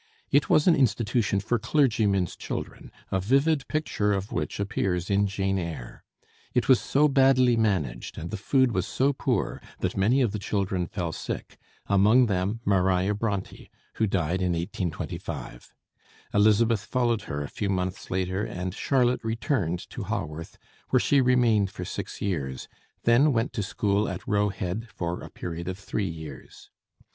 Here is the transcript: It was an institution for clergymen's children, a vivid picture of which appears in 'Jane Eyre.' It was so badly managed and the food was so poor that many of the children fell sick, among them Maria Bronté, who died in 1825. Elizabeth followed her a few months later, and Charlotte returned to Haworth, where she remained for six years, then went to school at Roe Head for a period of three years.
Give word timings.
It 0.31 0.49
was 0.49 0.65
an 0.65 0.73
institution 0.75 1.39
for 1.39 1.59
clergymen's 1.59 2.35
children, 2.35 2.91
a 3.11 3.19
vivid 3.21 3.67
picture 3.67 4.13
of 4.13 4.31
which 4.31 4.59
appears 4.59 5.11
in 5.11 5.27
'Jane 5.27 5.59
Eyre.' 5.59 6.03
It 6.55 6.67
was 6.67 6.81
so 6.81 7.07
badly 7.07 7.55
managed 7.55 8.17
and 8.17 8.31
the 8.31 8.35
food 8.35 8.71
was 8.71 8.87
so 8.87 9.13
poor 9.13 9.61
that 9.81 9.95
many 9.95 10.21
of 10.23 10.31
the 10.31 10.39
children 10.39 10.87
fell 10.87 11.11
sick, 11.11 11.55
among 11.85 12.25
them 12.25 12.61
Maria 12.65 13.13
Bronté, 13.13 13.69
who 13.97 14.07
died 14.07 14.41
in 14.41 14.53
1825. 14.53 15.71
Elizabeth 16.33 16.83
followed 16.83 17.21
her 17.29 17.43
a 17.43 17.47
few 17.47 17.69
months 17.69 18.09
later, 18.09 18.43
and 18.43 18.73
Charlotte 18.73 19.23
returned 19.23 19.87
to 19.91 20.05
Haworth, 20.05 20.57
where 20.89 20.99
she 20.99 21.21
remained 21.21 21.69
for 21.69 21.85
six 21.85 22.19
years, 22.19 22.67
then 23.03 23.31
went 23.31 23.53
to 23.53 23.61
school 23.61 24.09
at 24.09 24.27
Roe 24.27 24.49
Head 24.49 24.87
for 24.95 25.21
a 25.21 25.29
period 25.29 25.67
of 25.67 25.77
three 25.77 26.09
years. 26.09 26.71